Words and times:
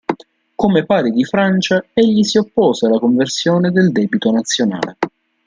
Come 0.55 0.83
pari 0.87 1.11
di 1.11 1.23
Francia, 1.23 1.85
egli 1.93 2.23
si 2.23 2.39
oppose 2.39 2.87
alla 2.87 2.97
conversione 2.97 3.69
del 3.69 3.91
debito 3.91 4.31
nazionale. 4.31 4.97